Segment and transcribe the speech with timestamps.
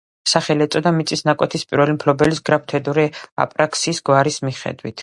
[0.29, 3.07] სახელი ეწოდა მიწის ნაკვეთის პირველი მფლობელის გრაფ თედორე
[3.47, 4.97] აპრაქსინის გვარის მიხედვით.